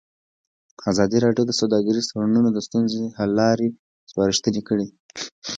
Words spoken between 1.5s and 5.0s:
سوداګریز تړونونه د ستونزو حل لارې سپارښتنې کړي.